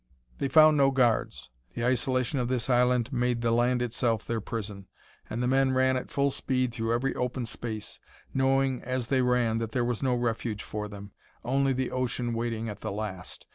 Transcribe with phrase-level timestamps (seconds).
[0.39, 4.87] They found no guards; the isolation of this island made the land itself their prison,
[5.29, 7.99] and the men ran at full speed through every open space,
[8.33, 11.11] knowing as they ran that there was no refuge for them
[11.45, 13.45] only the ocean waiting at the last.